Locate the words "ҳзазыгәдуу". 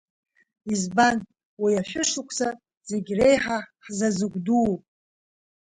3.83-4.71